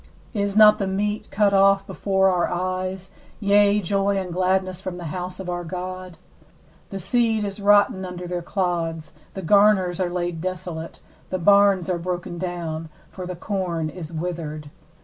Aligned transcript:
16Is 0.33 0.57
not 0.57 0.79
the 0.79 0.87
meat 0.87 1.27
cut 1.29 1.53
off 1.53 1.85
before 1.85 2.31
our 2.31 2.47
eyes, 2.47 3.11
yea, 3.39 3.79
joy 3.79 4.17
and 4.17 4.33
gladness 4.33 4.81
from 4.81 4.95
the 4.95 5.03
house 5.13 5.39
of 5.39 5.47
our 5.47 5.63
God? 5.63 6.17
17The 6.89 6.99
seed 7.01 7.43
is 7.43 7.59
rotten 7.59 8.03
under 8.03 8.25
their 8.25 8.41
clods, 8.41 9.13
the 9.35 9.43
garners 9.43 9.99
are 9.99 10.09
laid 10.09 10.41
desolate, 10.41 11.01
the 11.29 11.37
barns 11.37 11.87
are 11.87 11.99
broken 11.99 12.39
down; 12.39 12.89
for 13.11 13.27
the 13.27 13.35
corn 13.35 13.89
is 13.89 14.11
withered. 14.11 14.71